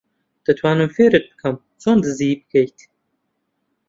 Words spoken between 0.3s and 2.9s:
دەتوانم فێرت بکەم چۆن دزی بکەیت.